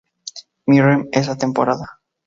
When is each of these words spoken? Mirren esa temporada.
Mirren 0.65 1.09
esa 1.11 1.37
temporada. 1.37 1.99